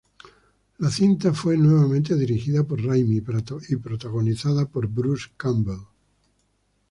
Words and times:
La 0.79 0.89
cinta 0.89 1.31
fue 1.31 1.55
nuevamente 1.59 2.15
dirigida 2.15 2.63
por 2.63 2.83
Raimi 2.83 3.17
y 3.69 3.75
protagonizada 3.77 4.65
por 4.65 4.87
Bruce 4.87 5.27
Campbell. 5.37 5.81